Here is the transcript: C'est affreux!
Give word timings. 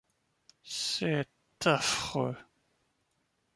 C'est 0.63 1.27
affreux! 1.63 2.35